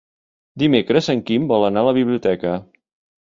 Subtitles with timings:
[0.61, 2.57] Dimecres en Quim vol anar a la biblioteca.